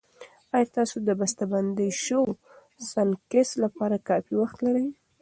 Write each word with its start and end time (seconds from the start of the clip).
ایا 0.55 0.71
تاسو 0.77 0.95
د 1.07 1.09
بستهبندي 1.19 1.89
شويو 2.03 2.37
سنکس 2.91 3.49
لپاره 3.63 4.03
کافي 4.09 4.33
وخت 4.41 4.57
لرئ؟ 4.65 4.85